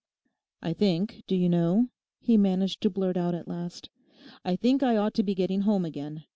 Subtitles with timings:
[0.63, 1.89] 'I think, do you know,'
[2.19, 3.91] he managed to blurt out at last
[4.43, 6.23] 'I think I ought to be getting home again.